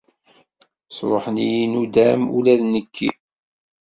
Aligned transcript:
Sruḥen-iyi 0.95 1.65
nuddam 1.73 2.21
ula 2.37 2.53
d 2.59 2.61
nekki. 2.71 3.09